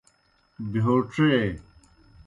بہیو 0.71 0.95
ڇے۔ 1.13 1.31